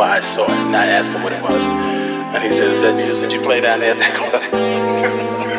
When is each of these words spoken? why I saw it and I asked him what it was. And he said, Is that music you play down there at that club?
why 0.00 0.16
I 0.16 0.20
saw 0.22 0.44
it 0.44 0.50
and 0.50 0.74
I 0.74 0.86
asked 0.86 1.12
him 1.12 1.22
what 1.22 1.34
it 1.34 1.42
was. 1.42 1.66
And 1.66 2.42
he 2.42 2.54
said, 2.54 2.68
Is 2.72 2.80
that 2.80 2.96
music 2.96 3.32
you 3.32 3.40
play 3.42 3.60
down 3.60 3.80
there 3.80 3.92
at 3.92 3.98
that 3.98 4.14
club? 4.14 5.40